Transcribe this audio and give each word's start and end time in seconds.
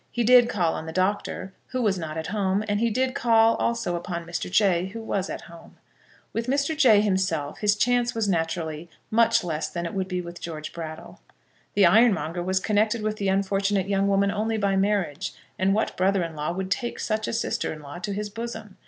He 0.09 0.23
did 0.23 0.49
call 0.49 0.73
on 0.73 0.87
the 0.87 0.91
Doctor, 0.91 1.53
who 1.67 1.79
was 1.83 1.99
not 1.99 2.17
at 2.17 2.25
home; 2.25 2.63
and 2.67 2.79
he 2.79 2.89
did 2.89 3.13
call 3.13 3.53
also 3.57 3.95
upon 3.95 4.25
Mr. 4.25 4.49
Jay, 4.49 4.87
who 4.87 4.99
was 4.99 5.29
at 5.29 5.41
home. 5.41 5.77
With 6.33 6.47
Mr. 6.47 6.75
Jay 6.75 7.01
himself 7.01 7.59
his 7.59 7.75
chance 7.75 8.15
was 8.15 8.27
naturally 8.27 8.89
much 9.11 9.43
less 9.43 9.69
than 9.69 9.85
it 9.85 9.93
would 9.93 10.07
be 10.07 10.19
with 10.19 10.41
George 10.41 10.73
Brattle. 10.73 11.21
The 11.75 11.85
ironmonger 11.85 12.41
was 12.41 12.59
connected 12.59 13.03
with 13.03 13.17
the 13.17 13.27
unfortunate 13.29 13.87
young 13.87 14.07
woman 14.07 14.31
only 14.31 14.57
by 14.57 14.75
marriage; 14.75 15.35
and 15.59 15.71
what 15.75 15.95
brother 15.97 16.23
in 16.23 16.35
law 16.35 16.51
would 16.51 16.71
take 16.71 16.99
such 16.99 17.27
a 17.27 17.31
sister 17.33 17.71
in 17.71 17.83
law 17.83 17.99
to 17.99 18.11
his 18.11 18.31
bosom? 18.31 18.77